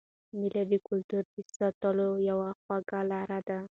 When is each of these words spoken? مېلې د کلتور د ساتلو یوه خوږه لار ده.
مېلې 0.37 0.63
د 0.71 0.73
کلتور 0.87 1.23
د 1.33 1.35
ساتلو 1.55 2.07
یوه 2.29 2.49
خوږه 2.61 2.99
لار 3.11 3.29
ده. 3.47 3.59